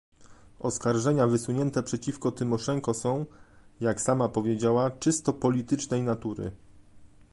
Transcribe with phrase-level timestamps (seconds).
[0.59, 3.25] Oskarżenia wysunięte przeciw Tymoszenko są,
[3.81, 6.51] jak sama powiedziała, czysto politycznej natury